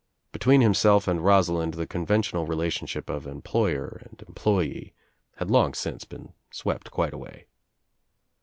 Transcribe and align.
Between 0.31 0.61
himself 0.61 1.07
and 1.07 1.23
Rosalind 1.23 1.75
the 1.75 1.85
conventional 1.85 2.47
relationship 2.47 3.07
of 3.07 3.27
employer 3.27 4.01
and 4.09 4.19
employee 4.27 4.95
had 5.35 5.51
long 5.51 5.75
since 5.75 6.05
been 6.05 6.33
swept 6.49 6.89
quite 6.89 7.13
away. 7.13 7.45